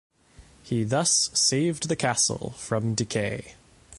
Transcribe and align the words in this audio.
He 0.63 0.83
thus 0.83 1.29
saved 1.35 1.87
the 1.87 1.95
castle 1.95 2.53
from 2.57 2.95
decay. 2.95 3.53